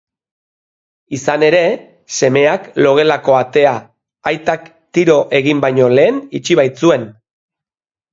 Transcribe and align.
Izan 1.17 1.43
ere, 1.47 1.57
semeak 2.19 2.65
logelako 2.85 3.35
atea 3.39 3.73
aitak 4.31 4.65
tiro 4.99 5.19
egin 5.41 5.61
baino 5.67 5.91
lehen 5.99 6.19
itxi 6.41 6.59
baitzuen. 6.61 7.05